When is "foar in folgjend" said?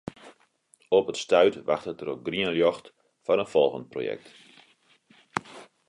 3.23-3.87